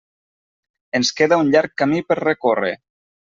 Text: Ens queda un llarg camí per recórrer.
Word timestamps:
Ens 0.99 1.11
queda 1.19 1.39
un 1.43 1.51
llarg 1.57 1.75
camí 1.83 2.01
per 2.09 2.19
recórrer. 2.23 2.73